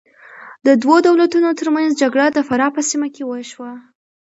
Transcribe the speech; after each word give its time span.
د 0.65 0.67
دوو 0.81 0.95
دولتونو 1.07 1.49
تر 1.59 1.67
منځ 1.75 1.89
جګړه 2.01 2.25
د 2.31 2.39
فراه 2.47 2.71
په 2.75 2.81
سیمه 2.89 3.07
کې 3.15 3.23
وشوه. 3.25 3.71